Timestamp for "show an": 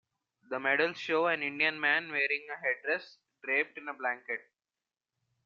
0.97-1.43